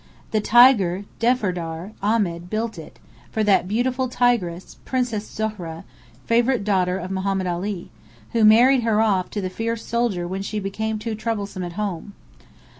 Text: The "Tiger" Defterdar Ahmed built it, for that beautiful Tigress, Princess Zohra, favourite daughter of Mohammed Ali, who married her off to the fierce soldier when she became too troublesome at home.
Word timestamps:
The 0.31 0.41
"Tiger" 0.41 1.05
Defterdar 1.19 1.91
Ahmed 2.01 2.49
built 2.49 2.79
it, 2.79 2.97
for 3.31 3.43
that 3.43 3.67
beautiful 3.67 4.09
Tigress, 4.09 4.77
Princess 4.83 5.29
Zohra, 5.29 5.83
favourite 6.25 6.63
daughter 6.63 6.97
of 6.97 7.11
Mohammed 7.11 7.45
Ali, 7.45 7.91
who 8.31 8.43
married 8.43 8.81
her 8.81 8.99
off 8.99 9.29
to 9.29 9.41
the 9.41 9.47
fierce 9.51 9.85
soldier 9.85 10.27
when 10.27 10.41
she 10.41 10.59
became 10.59 10.97
too 10.97 11.13
troublesome 11.13 11.63
at 11.63 11.73
home. 11.73 12.13